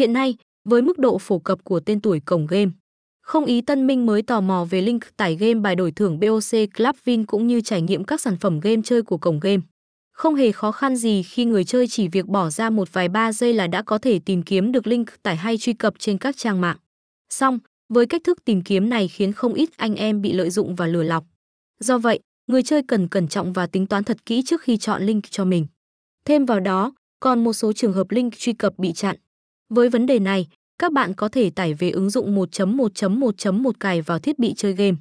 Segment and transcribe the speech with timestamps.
[0.00, 2.70] Hiện nay, với mức độ phổ cập của tên tuổi cổng game,
[3.22, 6.74] không ý tân minh mới tò mò về link tải game bài đổi thưởng BOC
[6.76, 9.62] Club Vin cũng như trải nghiệm các sản phẩm game chơi của cổng game.
[10.12, 13.32] Không hề khó khăn gì khi người chơi chỉ việc bỏ ra một vài ba
[13.32, 16.36] giây là đã có thể tìm kiếm được link tải hay truy cập trên các
[16.36, 16.76] trang mạng.
[17.30, 17.58] Song
[17.88, 20.86] với cách thức tìm kiếm này khiến không ít anh em bị lợi dụng và
[20.86, 21.24] lừa lọc.
[21.80, 25.02] Do vậy, người chơi cần cẩn trọng và tính toán thật kỹ trước khi chọn
[25.02, 25.66] link cho mình.
[26.24, 29.16] Thêm vào đó, còn một số trường hợp link truy cập bị chặn.
[29.74, 30.46] Với vấn đề này,
[30.78, 34.96] các bạn có thể tải về ứng dụng 1.1.1.1 cài vào thiết bị chơi game.